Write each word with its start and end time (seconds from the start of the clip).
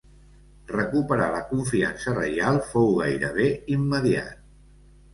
Recuperar 0.71 1.27
la 1.35 1.43
confiança 1.51 2.15
reial 2.17 2.59
fou 2.73 2.93
gairebé 3.05 3.49
immediat. 3.79 4.47